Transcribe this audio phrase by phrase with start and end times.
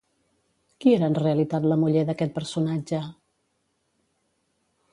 [0.85, 3.05] Qui era en realitat la muller d'aquest personatge?